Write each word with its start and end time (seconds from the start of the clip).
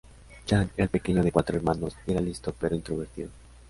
Yang 0.47 0.67
era 0.77 0.83
el 0.85 0.89
pequeño 0.89 1.21
de 1.23 1.31
cuatro 1.31 1.55
hermanos, 1.55 1.95
y 2.07 2.11
era 2.13 2.21
listo 2.21 2.55
pero 2.59 2.73
introvertido. 2.73 3.29